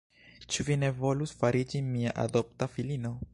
Ĉu 0.53 0.63
vi 0.69 0.77
ne 0.83 0.89
volus 1.03 1.33
fariĝi 1.41 1.83
mia 1.91 2.15
adopta 2.25 2.71
filino? 2.79 3.15